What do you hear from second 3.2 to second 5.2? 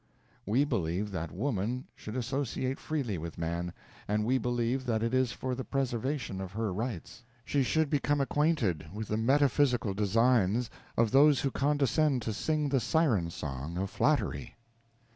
man, and we believe that it